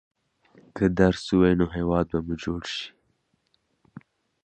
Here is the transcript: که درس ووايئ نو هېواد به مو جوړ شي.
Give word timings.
که 0.75 0.85
درس 0.97 1.23
ووايئ 1.29 1.53
نو 1.59 1.65
هېواد 1.77 2.05
به 2.11 2.19
مو 2.25 2.35
جوړ 2.43 2.61
شي. 2.73 2.87